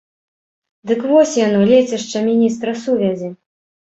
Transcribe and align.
Дык 0.91 1.03
вось 1.11 1.33
яно, 1.39 1.59
лецішча 1.71 2.17
міністра 2.29 2.73
сувязі. 2.85 3.29